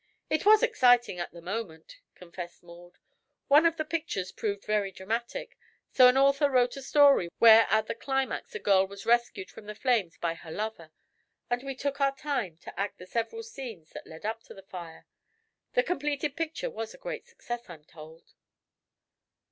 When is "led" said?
14.07-14.25